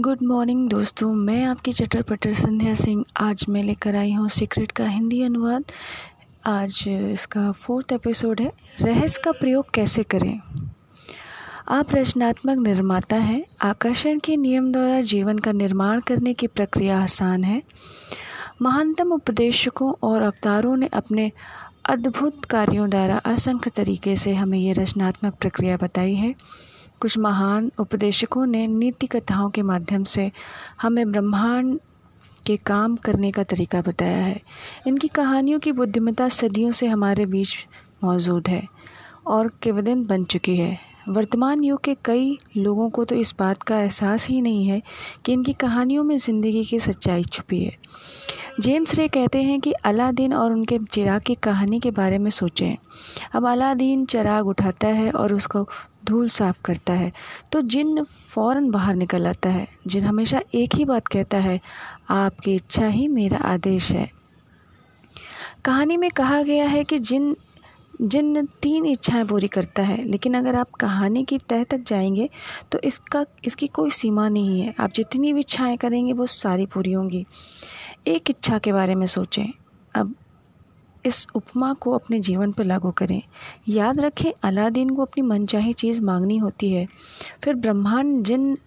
Good 0.00 0.18
morning 0.22 0.68
दोस्तों। 0.68 1.14
मैं 1.14 1.44
आपकी 1.44 1.72
चटर 1.72 2.02
पटर 2.02 2.32
संध्या 2.32 2.74
सिंह 2.74 3.04
आज 3.16 3.46
मैं 3.48 3.62
लेकर 3.62 3.96
आई 3.96 4.12
हूँ 4.12 4.28
सीक्रेट 4.28 4.72
का 4.72 4.86
हिंदी 4.86 5.22
अनुवाद। 5.22 5.64
आज 6.46 6.84
इसका 6.88 7.52
फोर्थ 7.52 7.92
एपिसोड 7.92 8.40
है। 8.40 8.52
रहस्य 8.82 9.22
का 9.24 9.32
प्रयोग 9.32 9.70
कैसे 9.74 10.02
करें? 10.02 10.40
आप 11.68 11.94
रचनात्मक 11.94 12.58
निर्माता 12.58 13.16
हैं। 13.16 13.44
आकर्षण 13.62 14.18
के 14.18 14.36
नियम 14.36 14.72
द्वारा 14.72 15.00
जीवन 15.00 15.38
का 15.38 15.52
निर्माण 15.52 16.00
करने 16.00 16.34
की 16.34 16.46
प्रक्रिया 16.46 17.02
आसान 17.02 17.44
है। 17.44 17.62
महानतम 18.62 19.12
उपदेशकों 19.12 19.92
और 20.02 20.22
अवतारों 20.22 20.76
ने 20.76 20.86
अपने 20.86 21.32
अद्भुत 21.88 22.44
कार्यों 22.44 22.90
द्वारा 22.90 23.16
असंख्य 23.16 23.70
तरीके 23.70 24.16
से 24.16 24.34
हमें 24.34 24.58
ये 24.58 24.72
रचनात्मक 24.72 25.34
प्रक्रिया 25.34 25.76
बताई 25.76 26.14
है। 26.14 26.34
कुछ 27.00 27.18
महान 27.18 27.70
उपदेशकों 27.78 28.46
ने 28.46 28.66
नीति 28.68 29.06
कथाओं 29.06 29.50
के 29.50 29.62
माध्यम 29.62 30.04
से 30.04 30.30
हमें 30.82 31.10
ब्रह्मांड 31.12 31.78
के 32.46 32.56
काम 32.56 32.96
करने 32.96 33.30
का 33.32 33.42
तरीका 33.42 33.80
बताया 33.80 34.18
है। 34.18 34.40
इनकी 34.86 35.08
कहानियों 35.08 35.58
की 35.58 35.72
बुद्धिमत्ता 35.72 36.28
सदियों 36.28 36.70
से 36.70 36.86
हमारे 36.86 37.26
बीच 37.26 37.56
मौजूद 38.04 38.48
है 38.48 38.62
और 39.26 39.50
केवदिन 39.62 40.04
बन 40.06 40.24
चुकी 40.24 40.56
है। 40.56 40.78
वर्तमान 41.08 41.62
युग 41.64 41.80
के 41.84 41.96
कई 42.04 42.38
लोगों 42.56 42.88
को 42.90 43.04
तो 43.04 43.14
इस 43.14 43.34
बात 43.38 43.62
का 43.62 43.80
एहसास 43.80 44.28
ही 44.28 44.40
नहीं 44.40 44.66
है 44.66 44.82
कि 45.24 45.32
इनकी 45.32 45.52
कहानियों 45.52 46.04
में 46.04 46.16
ज़िंदगी 46.16 46.64
की 46.64 46.78
सच्चाई 46.80 47.24
छुपी 47.24 47.62
है। 47.64 47.76
जेम्स 48.60 48.94
रे 48.94 49.06
कहते 49.08 49.42
हैं 49.42 49.60
कि 49.60 49.72
अलादीन 49.84 50.32
और 50.34 50.52
उनके 50.52 50.78
चिराग 50.92 51.20
की 51.22 51.34
कहानी 51.34 51.78
के 51.80 51.90
बारे 51.90 52.18
में 52.18 52.30
सोचें। 52.30 52.76
अब 53.34 53.46
अलादीन 53.48 54.04
चिराग 54.04 54.46
उठाता 54.46 54.88
है 54.88 55.10
और 55.10 55.32
उसको 55.32 55.66
धूल 56.04 56.28
साफ़ 56.28 56.60
करता 56.64 56.92
है। 56.92 57.12
तो 57.52 57.60
जिन 57.60 58.02
फ़ौरन 58.04 58.70
बाहर 58.70 58.94
निकल 58.94 59.26
आता 59.26 59.48
है, 59.48 59.66
जिन 59.86 60.04
हमेशा 60.04 60.40
एक 60.54 60.74
ही 60.74 60.84
बात 60.84 61.06
कहता 61.06 61.36
है, 61.36 61.60
आपकी 62.10 62.54
इच्छा 62.54 62.86
ही 62.86 63.08
मेरा 63.08 63.38
आदेश 63.44 63.90
है। 63.92 64.10
कहानी 65.64 65.96
में 65.96 66.10
कहा 66.10 66.42
गया 66.42 66.66
है 66.66 66.84
कि 66.84 66.98
जिन 66.98 67.36
जिन 68.02 68.46
तीन 68.62 68.84
इच्छाएँ 68.86 69.24
पूरी 69.24 69.48
करता 69.48 69.82
है, 69.82 70.02
लेकिन 70.02 70.34
अगर 70.34 70.54
आप 70.54 70.70
कहानी 70.70 71.24
की 71.24 71.38
तह 71.38 71.64
तक 71.64 71.78
जाएँगे 71.78 72.28
तो 72.72 72.78
इसका, 72.84 73.24
इसकी 73.44 73.66
कोई 73.66 73.90
सीमा 73.90 74.28
नहीं 74.28 74.60
है। 74.60 74.74
आप 74.80 74.92
जितनी 74.92 75.32
भी 75.32 75.40
इच्छाएँ 75.40 75.76
करेंगे, 75.76 76.12
वो 76.12 76.26
सारी 76.26 76.66
पूरी 76.66 76.92
होंगी। 76.92 77.24
एक 78.06 78.30
इच्छा 78.30 78.58
के 78.58 78.72
बारे 78.72 78.94
में 78.94 79.06
सोचें। 79.06 79.46
अब 79.94 80.14
इस 81.06 81.26
उपमा 81.34 81.72
को 81.72 81.92
अपने 81.92 82.20
जीवन 82.20 82.52
पर 82.52 82.64
लागू 82.64 82.90
करें। 82.90 83.22
याद 83.68 84.00
रखें, 84.00 84.30
अलादीन 84.42 84.90
को 84.90 85.02
अपनी 85.02 85.22
मनचाही 85.22 85.72
चीज़ 85.72 86.02
मांगनी 86.02 86.36
होती 86.36 86.72
है। 86.72 86.86
फिर 87.44 87.54
ब्रह्मांड 87.54 88.24
जिन 88.24 88.58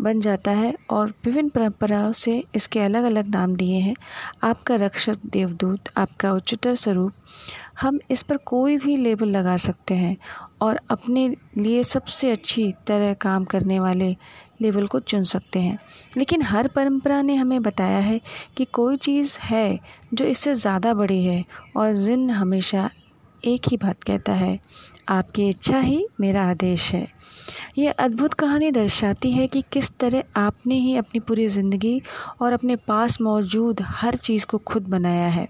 बन 0.00 0.20
जाता 0.20 0.50
है 0.50 0.74
और 0.90 1.14
विभिन्न 1.24 1.48
परंपराओं 1.48 2.12
से 2.12 2.44
इसके 2.54 2.80
अलग 2.80 3.04
अलग 3.04 3.26
नाम 3.26 3.56
दिए 3.56 3.78
हैं। 3.78 3.94
आपका 4.42 4.74
रक्षक 4.74 5.18
देवदूत, 5.26 5.80
आपका 5.96 6.32
उच्चतर 6.32 6.74
स्वरूप, 6.74 7.12
हम 7.80 7.98
इस 8.10 8.22
पर 8.22 8.36
कोई 8.36 8.76
भी 8.76 8.96
लेबल 8.96 9.28
लगा 9.28 9.56
सकते 9.56 9.94
हैं 9.94 10.16
और 10.60 10.80
अपने 10.90 11.28
लिए 11.58 11.82
सबसे 11.82 12.30
अच्छी 12.30 12.74
तरह 12.86 13.14
काम 13.14 13.44
करने 13.44 13.80
वाले 13.80 14.16
लेबल 14.60 14.86
को 14.86 15.00
चुन 15.00 15.24
सकते 15.24 15.60
हैं। 15.60 15.78
लेकिन 16.16 16.42
हर 16.42 16.68
परंपरा 16.68 17.20
ने 17.22 17.34
हमें 17.34 17.62
बताया 17.62 17.98
है 17.98 18.20
कि 18.56 18.64
कोई 18.64 18.96
चीज़ 18.96 19.38
है 19.40 19.78
जो 20.14 20.24
इससे 20.24 20.54
ज़्यादा 20.54 20.94
बड़ी 20.94 21.24
है 21.24 21.44
और 21.76 21.92
जिन 21.94 22.30
हमेशा 22.30 22.90
एक 23.42 23.68
ही 23.68 23.76
बात 23.76 24.02
कहता 24.02 24.32
है, 24.32 24.58
आपकी 25.08 25.48
इच्छा 25.48 25.78
ही 25.78 26.06
मेरा 26.20 26.44
आदेश 26.50 26.92
है। 26.92 27.06
यह 27.78 27.94
अद्भुत 27.98 28.34
कहानी 28.34 28.70
दर्शाती 28.70 29.30
है 29.30 29.46
कि 29.46 29.62
किस 29.72 29.90
तरह 29.90 30.22
आपने 30.36 30.74
ही 30.74 30.96
अपनी 30.96 31.20
पूरी 31.20 31.46
ज़िंदगी 31.48 32.00
और 32.40 32.52
अपने 32.52 32.76
पास 32.78 33.20
मौजूद 33.20 33.82
हर 33.82 34.16
चीज़ 34.16 34.46
को 34.46 34.58
खुद 34.58 34.88
बनाया 34.88 35.26
है। 35.28 35.48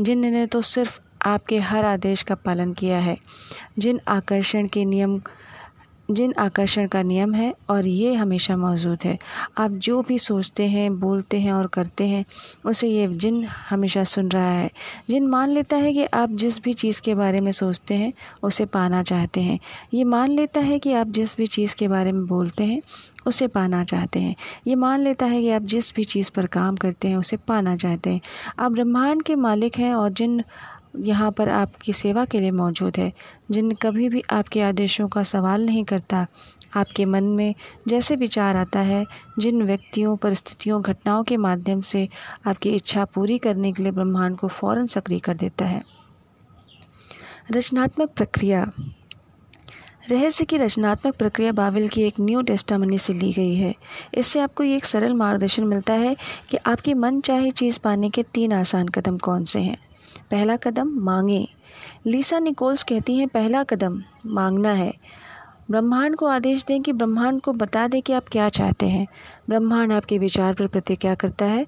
जिनने 0.00 0.46
तो 0.46 0.62
सिर्फ़ 0.62 0.98
आपके 1.22 1.58
हर 1.58 1.84
आदेश 1.84 2.22
का 2.22 2.34
पालन 2.36 2.72
किया 2.72 2.98
है। 2.98 3.16
जिन 3.78 4.00
आकर्षण 4.08 4.66
के 4.66 4.84
नियम 4.84 5.20
जिन 6.10 6.34
आकर्षण 6.38 6.86
का 6.86 7.02
नियम 7.02 7.34
है 7.34 7.54
और 7.70 7.86
ये 7.86 8.14
हमेशा 8.14 8.56
मौजूद 8.56 8.98
है। 9.04 9.18
आप 9.58 9.70
जो 9.70 10.02
भी 10.02 10.18
सोचते 10.18 10.66
हैं, 10.66 11.00
बोलते 11.00 11.40
हैं 11.40 11.52
और 11.52 11.66
करते 11.66 12.04
हैं, 12.04 12.24
उसे 12.64 12.88
ये 12.88 13.08
जिन 13.08 13.44
हमेशा 13.44 14.04
सुन 14.04 14.28
रहा 14.28 14.50
है, 14.50 14.70
जिन 15.10 15.26
मान 15.26 15.48
लेता 15.48 15.76
है 15.76 15.92
कि 15.92 16.04
आप 16.04 16.30
जिस 16.30 16.62
भी 16.62 16.72
चीज़ 16.72 17.00
के 17.02 17.14
बारे 17.14 17.40
में 17.40 17.52
सोचते 17.52 17.94
हैं, 17.94 18.12
उसे 18.42 18.64
पाना 18.64 19.02
चाहते 19.02 19.40
हैं। 19.40 19.58
ये 19.94 20.04
मान 20.04 20.28
लेता 20.28 20.60
है 20.60 20.78
कि 20.78 20.92
आप 20.92 21.06
जिस 21.06 21.36
भी 21.36 21.46
चीज़ 21.46 21.74
के 21.74 21.88
बारे 21.88 22.12
में 22.12 22.26
बोलते 22.26 22.64
हैं, 22.64 22.82
उसे 23.26 23.46
पाना 23.46 23.84
चाहते 23.84 24.20
हैं। 24.20 24.34
ये 24.66 24.74
मान 24.74 25.00
लेता 25.00 25.26
है 25.26 25.42
कि 25.42 25.50
आप 25.50 25.62
जिस 25.62 25.94
भी 25.94 26.04
चीज़ 26.04 26.30
पर 26.30 26.46
काम 26.46 26.76
करते 26.76 27.08
हैं, 27.08 27.16
उसे 27.16 27.36
पाना 27.36 27.76
चाहते 27.76 28.10
हैं। 28.10 28.20
आप 28.58 28.72
ब्रह्मांड 28.72 29.22
के 29.22 29.34
मालिक 29.34 29.78
हैं 29.78 29.94
और 29.94 30.12
जिन 30.12 30.42
यहाँ 30.98 31.30
पर 31.32 31.48
आपकी 31.48 31.92
सेवा 31.92 32.24
के 32.24 32.38
लिए 32.38 32.50
मौजूद 32.50 32.96
है, 32.96 33.12
जिन 33.50 33.70
कभी 33.70 34.08
भी 34.08 34.22
आपके 34.30 34.62
आदेशों 34.62 35.08
का 35.08 35.22
सवाल 35.22 35.66
नहीं 35.66 35.84
करता। 35.84 36.26
आपके 36.76 37.04
मन 37.04 37.24
में 37.24 37.54
जैसे 37.88 38.16
विचार 38.16 38.56
आता 38.56 38.80
है, 38.80 39.06
जिन 39.38 39.62
व्यक्तियों, 39.62 40.16
परिस्थितियों, 40.16 40.82
घटनाओं 40.82 41.24
के 41.24 41.36
माध्यम 41.36 41.80
से 41.80 42.08
आपकी 42.46 42.70
इच्छा 42.70 43.04
पूरी 43.04 43.38
करने 43.38 43.72
के 43.72 43.82
लिए 43.82 43.92
ब्रह्मांड 43.92 44.36
को 44.36 44.48
फ़ौरन 44.48 44.86
सक्रिय 44.86 45.18
कर 45.18 45.36
देता 45.36 45.64
है। 45.64 45.82
रचनात्मक 47.50 48.10
प्रक्रिया। 48.10 48.72
रहस्य 50.10 50.44
की 50.44 50.56
रचनात्मक 50.56 51.14
प्रक्रिया 51.14 51.52
बाबिल 51.52 51.88
की 51.88 52.02
एक 52.02 52.14
न्यू 52.20 52.42
टेस्टामनी 52.42 52.98
से 52.98 53.12
ली 53.12 53.32
गई 53.32 53.54
है। 53.54 53.74
इससे 54.14 54.40
आपको 54.40 54.64
ये 54.64 54.76
एक 54.76 54.84
सरल 54.84 55.14
मार्गदर्शन 55.14 55.64
मिलता 55.64 55.92
है 55.92 56.16
कि 56.50 56.56
आपकी 56.56 56.94
मन 56.94 57.20
चाहे 57.20 57.50
चीज़ 57.50 57.78
पाने 57.80 58.10
के 58.10 58.22
तीन 58.22 58.52
आसान 58.52 58.88
कदम 58.88 59.18
कौन 59.18 59.44
से 59.44 59.60
हैं। 59.60 59.85
पहला 60.30 60.56
कदम 60.56 60.88
मांगे। 60.88 61.48
लीसा 62.06 62.38
निकोल्स 62.38 62.82
कहती 62.82 63.16
हैं, 63.16 63.28
पहला 63.28 63.64
कदम 63.64 64.02
मांगना 64.26 64.72
है। 64.72 64.94
ब्रह्मांड 65.70 66.16
को 66.16 66.26
आदेश 66.26 66.64
दें 66.64 66.82
कि 66.82 66.92
ब्रह्मांड 66.92 67.40
को 67.40 67.52
बता 67.52 67.88
दें 67.88 68.02
कि 68.02 68.12
आप 68.12 68.24
क्या 68.32 68.48
चाहते 68.48 68.86
हैं। 68.86 69.06
ब्रह्मांड 69.48 69.92
आपके 69.92 70.18
विचार 70.18 70.54
पर 70.54 70.66
प्रतिक्रिया 70.66 71.14
करता 71.14 71.44
है। 71.44 71.66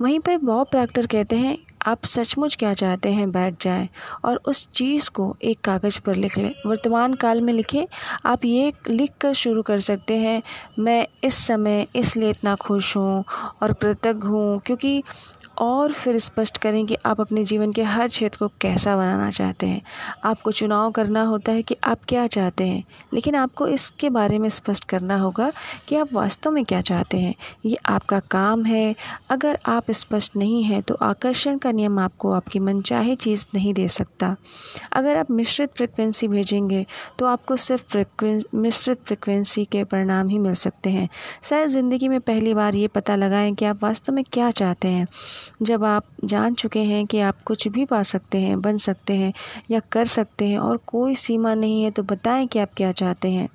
वहीं 0.00 0.20
पर 0.20 0.36
बॉब 0.36 0.66
प्रैक्टर 0.66 1.06
कहते 1.06 1.36
हैं, 1.36 1.58
आप 1.86 2.04
सचमुच 2.04 2.56
क्या 2.56 2.74
चाहते 2.74 3.12
हैं, 3.12 3.30
बैठ 3.32 3.62
जाएँ 3.62 3.88
और 4.24 4.36
उस 4.36 4.68
चीज़ 4.74 5.10
को 5.10 5.36
एक 5.42 5.60
कागज़ 5.60 6.00
पर 6.00 6.14
लिख 6.14 6.38
लें। 6.38 6.54
वर्तमान 6.66 7.14
काल 7.14 7.40
में 7.40 7.52
लिखें, 7.52 7.86
आप 8.26 8.44
ये 8.44 8.72
लिख 8.90 9.10
कर 9.20 9.32
शुरू 9.32 9.62
कर 9.62 9.78
सकते 9.78 10.16
हैं, 10.16 10.42
मैं 10.78 11.06
इस 11.24 11.34
समय 11.34 11.86
इसलिए 11.96 12.30
इतना 12.30 12.54
खुश 12.54 12.96
हूँ 12.96 13.24
और 13.62 13.72
कृतज्ञ 13.72 14.28
हूँ 14.28 14.60
क्योंकि 14.66 15.02
और 15.58 15.92
फिर 15.92 16.18
स्पष्ट 16.18 16.58
करें 16.58 16.84
कि 16.86 16.96
आप 17.06 17.20
अपने 17.20 17.44
जीवन 17.44 17.72
के 17.72 17.82
हर 17.84 18.08
क्षेत्र 18.08 18.38
को 18.38 18.48
कैसा 18.60 18.96
बनाना 18.96 19.30
चाहते 19.30 19.66
हैं। 19.66 19.80
आपको 20.24 20.52
चुनाव 20.52 20.90
करना 20.90 21.22
होता 21.22 21.52
है 21.52 21.62
कि 21.62 21.76
आप 21.84 21.98
क्या 22.08 22.26
चाहते 22.26 22.64
हैं, 22.64 22.82
लेकिन 23.14 23.34
आपको 23.34 23.66
इसके 23.68 24.10
बारे 24.10 24.38
में 24.38 24.48
स्पष्ट 24.48 24.84
करना 24.84 25.16
होगा 25.18 25.50
कि 25.88 25.96
आप 25.96 26.12
वास्तव 26.12 26.50
में 26.50 26.64
क्या 26.64 26.80
चाहते 26.82 27.18
हैं। 27.18 27.34
ये 27.66 27.76
आपका 27.86 28.20
काम 28.30 28.64
है। 28.64 28.94
अगर 29.30 29.58
आप 29.66 29.90
स्पष्ट 29.92 30.36
नहीं 30.36 30.62
हैं 30.64 30.80
तो 30.82 30.94
आकर्षण 31.02 31.58
का 31.58 31.72
नियम 31.72 31.98
आपको 31.98 32.32
आपकी 32.32 32.58
मनचाही 32.60 33.14
चीज़ 33.16 33.46
नहीं 33.54 33.74
दे 33.74 33.88
सकता। 33.90 34.34
अगर 34.92 35.16
आप 35.16 35.30
मिश्रित 35.30 35.74
फ्रिक्वेंसी 35.76 36.28
भेजेंगे 36.28 36.84
तो 37.18 37.26
आपको 37.26 37.56
सिर्फ़ 37.58 37.96
मिश्रित 38.54 39.02
फ्रिक्वेंसी 39.04 39.64
के 39.64 39.82
परिणाम 39.86 40.28
ही 40.28 40.38
मिल 40.38 40.54
सकते 40.56 40.90
हैं। 40.90 41.08
शायद 41.42 41.68
ज़िंदगी 41.68 42.08
में 42.08 42.20
पहली 42.20 42.54
बार 42.54 42.76
ये 42.76 42.88
पता 42.88 43.16
लगाएँ 43.16 43.54
कि 43.54 43.64
आप 43.64 43.82
वास्तव 43.82 44.12
में 44.12 44.24
क्या 44.24 44.50
चाहते 44.52 44.88
हैं। 44.88 45.06
जब 45.62 45.84
आप 45.84 46.06
जान 46.24 46.54
चुके 46.54 46.80
हैं 46.80 47.06
कि 47.06 47.20
आप 47.20 47.42
कुछ 47.42 47.68
भी 47.68 47.84
पा 47.84 48.02
सकते 48.02 48.38
हैं, 48.38 48.60
बन 48.60 48.76
सकते 48.78 49.14
हैं 49.14 49.32
या 49.70 49.80
कर 49.92 50.04
सकते 50.04 50.48
हैं 50.48 50.58
और 50.58 50.76
कोई 50.86 51.14
सीमा 51.14 51.54
नहीं 51.54 51.82
है 51.82 51.90
तो 51.90 52.02
बताएँ 52.02 52.46
कि 52.46 52.58
आप 52.58 52.74
क्या 52.76 52.92
चाहते 52.92 53.30
हैं। 53.30 53.48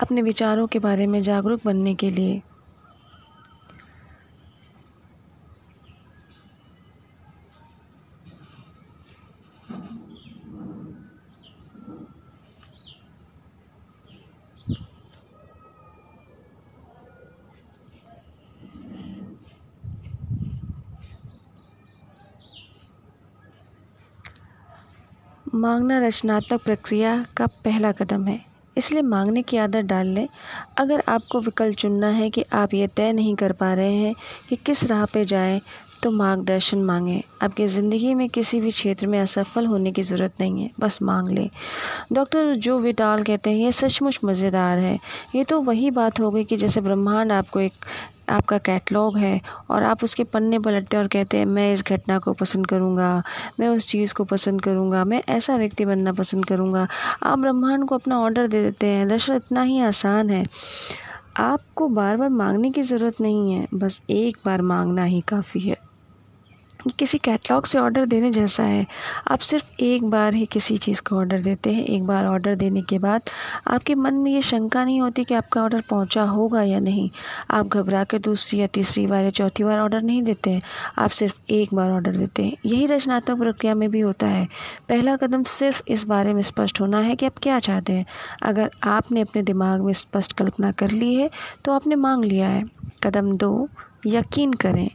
अपने 0.00 0.22
विचारों 0.22 0.66
के 0.66 0.78
बारे 0.78 1.06
में 1.06 1.20
जागरूक 1.22 1.60
बनने 1.64 1.94
के 1.94 2.10
लिए 2.10 2.40
मांगना 25.54 25.98
रचनात्मक 25.98 26.60
प्रक्रिया 26.60 27.24
का 27.36 27.46
पहला 27.46 27.92
कदम 27.92 28.26
है। 28.26 28.40
इसलिए 28.76 29.02
मांगने 29.02 29.42
की 29.42 29.56
आदत 29.56 29.84
डाल 29.84 30.06
लें। 30.06 30.28
अगर 30.78 31.02
आपको 31.08 31.40
विकल्प 31.40 31.76
चुनना 31.76 32.08
है 32.08 32.30
कि 32.30 32.44
आप 32.52 32.74
ये 32.74 32.86
तय 32.86 33.12
नहीं 33.12 33.34
कर 33.34 33.52
पा 33.52 33.74
रहे 33.74 33.94
हैं 33.94 34.14
कि 34.48 34.56
किस 34.56 34.84
राह 34.84 35.04
पे 35.04 35.24
जाएँ 35.24 35.60
तो 36.04 36.10
मार्गदर्शन 36.10 36.82
मांगें। 36.84 37.20
आपकी 37.42 37.66
ज़िंदगी 37.66 38.14
में 38.14 38.28
किसी 38.28 38.60
भी 38.60 38.70
क्षेत्र 38.70 39.06
में 39.06 39.18
असफल 39.20 39.66
होने 39.66 39.92
की 39.92 40.02
ज़रूरत 40.02 40.32
नहीं 40.40 40.62
है, 40.62 40.70
बस 40.80 40.98
मांग 41.02 41.28
लें। 41.28 41.48
डॉक्टर 42.12 42.54
जो 42.56 42.78
विटाल 42.78 43.22
कहते 43.22 43.50
हैं, 43.50 43.56
ये 43.56 43.72
सचमुच 43.72 44.18
मज़ेदार 44.24 44.78
है। 44.78 44.98
ये 45.34 45.44
तो 45.44 45.60
वही 45.60 45.90
बात 45.90 46.20
हो 46.20 46.30
गई 46.30 46.44
कि 46.44 46.56
जैसे 46.56 46.80
ब्रह्मांड 46.80 47.32
आपको 47.32 47.60
एक, 47.60 47.72
आपका 48.28 48.58
कैटलॉग 48.58 49.16
है 49.18 49.40
और 49.70 49.82
आप 49.82 50.04
उसके 50.04 50.24
पन्ने 50.24 50.58
पलटते 50.58 50.96
और 50.96 51.06
कहते 51.06 51.38
हैं, 51.38 51.46
मैं 51.46 51.72
इस 51.74 51.82
घटना 51.82 52.18
को 52.18 52.32
पसंद 52.32 52.66
करूँगा, 52.66 53.22
मैं 53.60 53.68
उस 53.68 53.88
चीज़ 53.88 54.14
को 54.14 54.24
पसंद 54.24 54.62
करूँगा, 54.62 55.04
मैं 55.04 55.22
ऐसा 55.28 55.56
व्यक्ति 55.56 55.84
बनना 55.84 56.12
पसंद 56.12 56.44
करूँगा। 56.44 56.86
आप 57.22 57.38
ब्रह्मांड 57.38 57.86
को 57.88 57.94
अपना 57.94 58.20
ऑर्डर 58.20 58.46
दे 58.46 58.62
देते 58.62 58.86
हैं। 58.86 59.08
दरअसल 59.08 59.36
इतना 59.36 59.62
ही 59.62 59.80
आसान 59.80 60.30
है। 60.30 60.44
आपको 61.36 61.88
बार 61.88 62.16
बार 62.16 62.28
मांगने 62.28 62.70
की 62.70 62.82
ज़रूरत 62.82 63.20
नहीं 63.20 63.52
है, 63.52 63.66
बस 63.74 64.00
एक 64.10 64.36
बार 64.46 64.62
मांगना 64.62 65.04
ही 65.04 65.20
काफ़ी 65.20 65.60
है। 65.60 65.76
किसी 66.98 67.18
कैटलॉग 67.18 67.66
से 67.66 67.78
ऑर्डर 67.78 68.04
देने 68.06 68.30
जैसा 68.30 68.62
है। 68.62 68.86
आप 69.30 69.38
सिर्फ़ 69.38 69.64
एक 69.80 70.04
बार 70.04 70.34
ही 70.34 70.44
किसी 70.46 70.76
चीज़ 70.76 71.00
का 71.02 71.16
ऑर्डर 71.16 71.40
देते 71.40 71.72
हैं। 71.72 71.84
एक 71.84 72.04
बार 72.04 72.26
ऑर्डर 72.26 72.54
देने 72.54 72.82
के 72.82 72.98
बाद 72.98 73.22
आपके 73.66 73.94
मन 73.94 74.14
में 74.14 74.30
ये 74.32 74.42
शंका 74.42 74.84
नहीं 74.84 75.00
होती 75.00 75.24
कि 75.24 75.34
आपका 75.34 75.62
ऑर्डर 75.62 75.82
पहुँचा 75.90 76.22
होगा 76.22 76.62
या 76.62 76.78
नहीं। 76.78 77.08
आप 77.50 77.66
घबरा 77.66 78.04
कर 78.04 78.18
दूसरी 78.18 78.60
या 78.60 78.66
तीसरी 78.66 79.06
बार 79.06 79.24
या 79.24 79.30
चौथी 79.30 79.64
बार 79.64 79.78
ऑर्डर 79.78 80.02
नहीं 80.02 80.22
देते 80.22 80.50
हैं। 80.50 80.62
आप 80.98 81.10
सिर्फ़ 81.10 81.40
एक 81.50 81.74
बार 81.74 81.90
ऑर्डर 81.90 82.16
देते 82.16 82.42
हैं। 82.42 82.56
यही 82.66 82.86
रचनात्मक 82.86 83.38
प्रक्रिया 83.38 83.74
में 83.74 83.90
भी 83.90 84.00
होता 84.00 84.26
है। 84.26 84.46
पहला 84.88 85.16
कदम 85.16 85.42
सिर्फ़ 85.44 85.82
इस 85.88 86.04
बारे 86.04 86.34
में 86.34 86.42
स्पष्ट 86.42 86.80
होना 86.80 86.98
है 86.98 87.16
कि 87.16 87.26
आप 87.26 87.38
क्या 87.42 87.58
चाहते 87.60 87.92
हैं। 87.92 88.06
अगर 88.42 88.70
आपने 88.84 89.20
अपने 89.20 89.42
दिमाग 89.42 89.80
में 89.80 89.92
स्पष्ट 89.92 90.32
कल्पना 90.32 90.72
कर 90.72 90.90
ली 90.90 91.14
है 91.14 91.30
तो 91.64 91.72
आपने 91.72 91.94
मांग 91.96 92.24
लिया 92.24 92.48
है। 92.48 92.64
कदम 93.02 93.32
दो 93.36 93.68
यकीन 94.06 94.52
करें। 94.52 94.90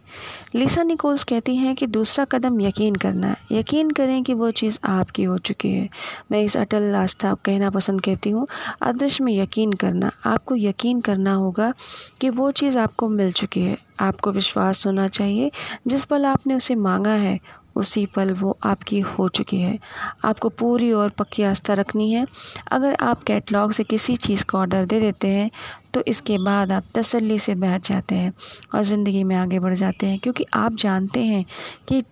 लिसा 0.56 0.84
निकोल्स 0.84 1.24
कहती 1.24 1.56
हैं 1.56 1.76
कि 1.76 1.88
दूसरा 1.88 2.26
कदम 2.26 2.62
यकीन 2.62 2.96
करना। 2.96 3.28
है 3.28 3.38
यकीन 3.52 3.92
करें 3.92 4.24
कि 4.24 4.34
वो 4.34 4.52
चीज़ 4.52 4.80
आपकी 4.86 5.24
हो 5.24 5.38
चुकी 5.38 5.72
है। 5.72 5.90
मैं 6.32 6.42
इस 6.42 6.58
अटल 6.58 6.96
आस्था 6.96 7.34
कहना 7.34 7.70
पसंद 7.70 8.02
कहती 8.02 8.30
हूँ। 8.30 8.48
अदृश्य 8.82 9.24
में 9.24 9.34
यकीन 9.34 9.74
करना। 9.74 10.12
आपको 10.26 10.56
यकीन 10.56 11.02
करना 11.02 11.34
होगा 11.34 11.74
कि 12.22 12.30
वो 12.30 12.52
चीज़ 12.52 12.78
आपको 12.78 13.10
मिल 13.10 13.32
चुकी 13.32 13.62
है। 13.62 13.78
आपको 14.00 14.32
विश्वास 14.32 14.88
होना 14.88 15.08
चाहिए। 15.08 15.52
जिस 15.88 16.06
पल 16.06 16.26
आपने 16.26 16.54
उसे 16.54 16.76
मांगा 16.76 17.12
है 17.12 17.40
उसी 17.80 18.06
पल 18.06 18.34
वो 18.34 18.58
आपकी 18.64 19.00
हो 19.00 19.28
चुकी 19.30 19.60
है। 19.62 19.78
आपको 20.26 20.50
पूरी 20.52 20.92
और 20.94 21.10
पक्की 21.10 21.44
आस्था 21.44 21.74
रखनी 21.74 22.12
है। 22.12 22.26
अगर 22.72 22.98
आप 23.02 23.24
कैटलॉग 23.24 23.72
से 23.72 23.84
किसी 23.86 24.16
चीज़ 24.18 24.46
का 24.46 24.60
ऑर्डर 24.60 24.86
दे 24.86 25.00
देते 25.00 25.28
हैं 25.28 25.50
तो 25.94 26.04
इसके 26.08 26.38
बाद 26.38 26.72
आप 26.72 26.84
तसल्ली 26.96 27.38
से 27.40 27.56
बैठ 27.58 27.88
जाते 27.88 28.16
हैं 28.16 28.32
और 28.76 28.84
ज़िंदगी 28.84 29.24
में 29.24 29.36
आगे 29.36 29.60
बढ़ 29.60 29.74
जाते 29.76 30.08
हैं। 30.08 30.20
क्योंकि 30.20 30.46
आप 30.56 30.76
जानते 30.76 31.24
हैं 31.24 31.44
कि 31.88 32.04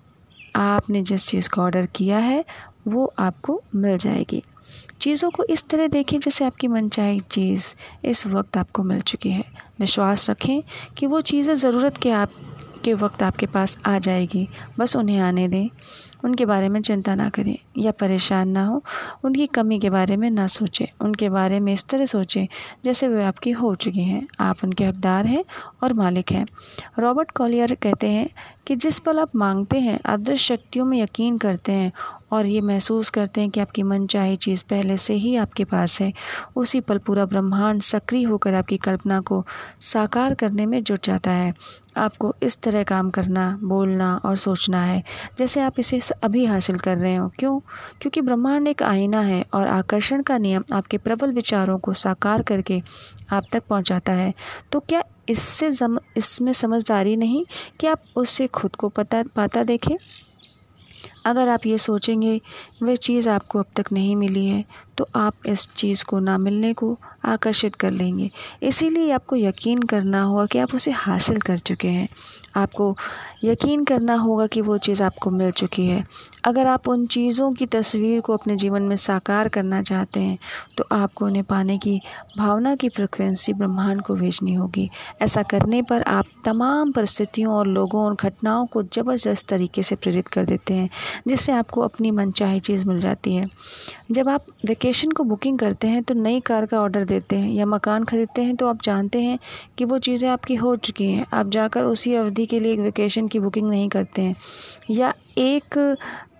आपने 0.56 1.02
जिस 1.04 1.28
चीज़ 1.28 1.50
का 1.50 1.62
ऑर्डर 1.62 1.86
किया 1.86 2.18
है, 2.20 2.44
वो 2.88 3.14
आपको 3.20 3.62
मिल 3.76 3.98
जाएगी। 3.98 4.44
चीज़ों 5.02 5.30
को 5.32 5.44
इस 5.44 5.64
तरह 5.70 5.88
देखें 5.88 6.20
जैसे 6.20 6.46
आपकी 6.46 6.68
मनचाही 6.68 7.20
चीज़ 7.22 7.74
इस 8.06 8.26
वक्त 8.28 8.58
आपको 8.58 8.84
मिल 8.84 9.02
चुकी 9.02 9.30
है। 9.30 9.44
विश्वास 9.80 10.30
रखें 10.30 10.62
कि 10.98 11.08
वो 11.08 11.22
चीज़ें 11.22 11.54
ज़रूरत 11.56 11.98
के 11.98 12.12
आप 12.12 12.32
के 12.88 12.94
वक्त 12.94 13.24
आपके 13.24 13.46
पास 13.46 13.78
आ 13.86 14.00
जाएगी। 14.00 14.50
बस 14.80 14.96
उन्हें 14.96 15.20
आने 15.20 15.48
दें। 15.48 15.70
उनके 16.24 16.46
बारे 16.46 16.70
में 16.70 16.82
चिंता 16.82 17.16
ना 17.16 17.30
करें 17.30 17.58
या 17.78 17.92
परेशान 17.92 18.50
ना 18.50 18.66
हो। 18.66 18.84
उनकी 19.24 19.48
कमी 19.48 19.80
के 19.80 19.90
बारे 19.90 20.18
में 20.18 20.32
ना 20.32 20.48
सोचें। 20.48 20.86
उनके 21.02 21.30
बारे 21.30 21.60
में 21.60 21.74
इस 21.74 21.86
तरह 21.86 22.06
सोचें 22.06 22.48
जैसे 22.86 23.08
वे 23.08 23.24
आपकी 23.24 23.52
हो 23.52 23.76
चुकी 23.76 24.04
हैं। 24.04 24.28
आप 24.40 24.58
उनके 24.64 24.86
हकदार 24.86 25.26
हैं 25.26 25.46
और 25.84 25.94
मालिक 25.94 26.32
हैं। 26.32 26.46
रॉबर्ट 27.00 27.32
कॉलियर 27.32 27.76
कहते 27.76 28.08
हैं 28.08 28.30
कि 28.68 28.76
जिस 28.76 29.00
पल 29.00 29.20
आप 29.20 29.36
मांगते 29.36 29.80
हैं 29.80 30.00
अदृश्य 30.06 30.58
शक्तियों 30.58 30.86
में 30.86 31.02
यकीन 31.02 31.38
करते 31.38 31.72
हैं 31.72 31.92
और 32.32 32.46
ये 32.46 32.62
महसूस 32.62 33.10
करते 33.10 33.42
हैं 33.42 33.50
कि 33.50 33.60
आपकी 33.60 33.84
मन 33.84 34.06
चाही 34.08 34.36
चीज़ 34.36 34.64
पहले 34.70 34.98
से 34.98 35.14
ही 35.14 35.36
आपके 35.36 35.64
पास 35.64 36.00
है। 36.02 36.12
उसी 36.56 36.80
पल 36.80 36.98
पूरा 36.98 37.26
ब्रह्मांड 37.26 37.82
सक्रिय 37.82 38.24
होकर 38.24 38.54
आपकी 38.54 38.78
कल्पना 38.78 39.20
को 39.22 39.46
साकार 39.82 40.34
करने 40.34 40.66
में 40.66 40.84
जुट 40.84 41.06
जाता 41.06 41.32
है। 41.32 41.54
आपको 41.98 42.34
इस 42.44 42.58
तरह 42.58 42.84
काम 42.84 43.10
करना, 43.10 43.60
बोलना 43.64 44.16
और 44.26 44.38
सोचना 44.38 44.84
है, 44.84 45.04
जैसे 45.40 45.62
आप 45.62 45.80
इसे 45.80 46.00
अभी 46.24 46.46
हासिल 46.46 46.78
कर 46.78 46.98
रहे 46.98 47.16
हो। 47.16 47.32
क्यों? 47.40 47.60
क्योंकि 48.02 48.22
ब्रह्मांड 48.22 48.68
एक 48.68 48.84
आईना 48.84 49.22
है 49.22 49.44
और 49.54 49.68
आकर्षण 49.68 50.22
का 50.22 50.38
नियम 50.38 50.64
आपके 50.74 50.98
प्रबल 50.98 51.32
विचारों 51.32 51.78
को 51.80 51.94
साकार 51.94 52.42
करके 52.42 52.82
आप 53.32 53.46
तक 53.52 53.64
पहुंचाता 53.70 54.14
है। 54.14 54.34
तो 54.72 54.80
क्या 54.80 55.04
इससे 55.30 55.68
इसमें 56.18 56.54
समझदारी 56.54 57.16
नहीं 57.16 57.46
कि 57.80 57.88
आप 57.88 58.00
उससे 58.16 58.48
खुद 58.48 58.76
को 58.76 58.90
पता, 58.90 59.24
पाता 59.36 59.64
देखें? 59.64 59.96
अगर 61.26 61.50
आप 61.50 61.66
ये 61.66 61.78
सोचेंगे, 61.78 62.40
वह 62.84 62.96
चीज़ 62.96 63.30
आपको 63.30 63.60
अब 63.60 63.66
तक 63.76 63.92
नहीं 63.92 64.16
मिली 64.16 64.46
है 64.48 64.64
तो 64.98 65.08
आप 65.16 65.48
इस 65.48 65.68
चीज़ 65.78 66.04
को 66.06 66.20
ना 66.20 66.38
मिलने 66.38 66.74
को 66.74 66.98
आकर्षित 67.28 67.76
कर 67.76 67.90
लेंगे। 67.92 68.30
इसीलिए 68.64 69.12
आपको 69.12 69.36
यकीन 69.36 69.84
करना 69.84 70.22
होगा 70.24 70.46
कि 70.46 70.60
आप 70.60 70.76
उसे 70.76 70.92
हासिल 70.94 71.40
कर 71.42 71.58
चुके 71.60 71.88
हैं। 71.88 72.08
आपको 72.56 72.96
यकीन 73.44 73.84
करना 73.84 74.14
होगा 74.16 74.46
कि 74.48 74.62
वो 74.62 74.78
चीज़ 74.78 75.02
आपको 75.04 75.30
मिल 75.30 75.52
चुकी 75.52 75.86
है। 75.88 76.04
अगर 76.46 76.68
आप 76.68 76.88
उन 76.88 77.06
चीज़ों 77.08 77.52
की 77.52 77.66
तस्वीर 77.66 78.22
को 78.22 78.34
अपने 78.34 78.56
जीवन 78.56 78.82
में 78.82 78.96
साकार 78.96 79.48
करना 79.48 79.82
चाहते 79.82 80.20
हैं 80.20 80.38
तो 80.78 80.86
आपको 80.92 81.26
उन्हें 81.26 81.44
पाने 81.44 81.78
की 81.78 82.00
भावना 82.38 82.76
की 82.76 82.90
फ्रिक्वेंसी 82.90 83.54
ब्रह्मांड 83.54 84.02
को 84.02 84.16
भेजनी 84.16 84.54
होगी। 84.54 84.90
ऐसा 85.22 85.44
करने 85.44 85.82
पर 85.82 86.04
आप 86.04 86.26
तमाम 86.46 86.92
परिस्थितियों 86.92 87.54
और 87.54 87.68
लोगों 87.68 88.04
और 88.04 88.16
घटनाओं 88.16 88.66
को 88.66 88.84
ज़बरदस्त 88.84 89.48
तरीके 89.50 89.84
से 89.84 89.96
प्रेरित 89.96 90.28
कर 90.28 90.46
देते 90.46 90.74
हैं, 90.74 90.90
जिससे 91.28 91.52
आपको 91.52 91.82
अपनी 91.82 92.12
मनचाही 92.12 92.60
चीज़ 92.60 92.88
मिल 92.90 93.02
जाती 93.02 93.36
है। 93.36 93.48
जब 94.10 94.30
आप 94.30 94.46
वेकेशन 94.66 95.12
को 95.12 95.24
बुकिंग 95.24 95.58
करते 95.60 95.88
हैं 95.88 96.02
तो 96.04 96.14
नई 96.14 96.40
कार 96.40 96.66
का 96.66 96.80
ऑर्डर 96.82 97.04
देते 97.06 97.36
हैं 97.36 97.52
या 97.52 97.66
मकान 97.66 98.04
ख़रीदते 98.04 98.42
हैं 98.42 98.56
तो 98.56 98.68
आप 98.68 98.82
जानते 98.84 99.22
हैं 99.22 99.38
कि 99.78 99.86
वो 99.86 99.98
चीज़ें 99.98 100.28
आपकी 100.30 100.56
हो 100.56 100.76
चुकी 100.78 101.06
हैं। 101.06 101.26
आप 101.34 101.50
जाकर 101.50 101.84
उसी 101.86 102.14
अवधि 102.16 102.46
के 102.46 102.60
लिए 102.60 102.74
एक 102.74 102.80
वेकेशन 102.80 103.28
की 103.28 103.40
बुकिंग 103.40 103.70
नहीं 103.70 103.90
करते 103.90 104.22
हैं। 104.22 104.36
या 104.92 105.14
एक 105.38 105.78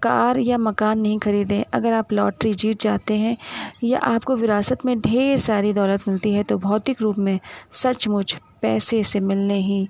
कार 0.04 0.38
या 0.40 0.58
मकान 0.58 1.00
नहीं 1.00 1.18
ख़रीदें, 1.20 1.64
अगर 1.74 1.94
आप 1.94 2.14
लॉटरी 2.14 2.54
जीत 2.54 2.82
जाते 2.82 3.14
हैं, 3.14 3.36
या 3.84 4.00
आपको 4.00 4.36
विरासत 4.36 4.86
में 4.86 5.00
ढेर 5.02 5.38
सारी 5.40 5.74
दौलत 5.74 6.08
मिलती 6.08 6.34
है 6.34 6.44
तो 6.44 6.58
भौतिक 6.60 7.02
रूप 7.02 7.18
में 7.20 7.40
सचमुच 7.74 8.36
पैसे 8.62 9.04
से 9.04 9.20
मिलने 9.22 9.60
ही, 9.60 9.88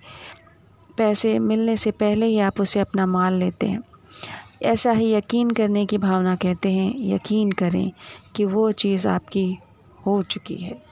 पैसे 0.97 1.37
मिलने 1.41 1.75
से 1.75 1.91
पहले 1.93 2.25
ही 2.25 2.39
आप 2.41 2.61
उसे 2.61 2.79
अपना 2.79 3.05
माल 3.07 3.33
लेते 3.33 3.67
हैं। 3.67 3.81
ऐसा 4.63 4.91
ही 4.91 5.13
यकीन 5.13 5.49
करने 5.49 5.85
की 5.85 5.97
भावना 5.97 6.35
कहते 6.35 6.71
हैं, 6.71 6.93
यकीन 6.97 7.51
करें 7.51 7.91
कि 8.35 8.45
वो 8.45 8.71
चीज़ 8.71 9.07
आपकी 9.07 9.57
हो 10.05 10.23
चुकी 10.23 10.55
है। 10.55 10.86